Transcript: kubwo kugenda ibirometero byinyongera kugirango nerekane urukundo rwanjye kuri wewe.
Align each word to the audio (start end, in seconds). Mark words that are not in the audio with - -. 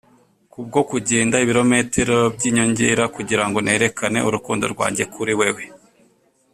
kubwo 0.51 0.79
kugenda 0.89 1.35
ibirometero 1.43 2.17
byinyongera 2.35 3.03
kugirango 3.15 3.57
nerekane 3.65 4.19
urukundo 4.27 4.65
rwanjye 4.73 5.03
kuri 5.13 5.33
wewe. 5.39 5.63